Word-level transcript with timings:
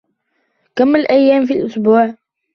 كم 0.75 0.95
الأيام 0.95 1.45
في 1.45 1.53
الأسبوع؟ 1.53 2.07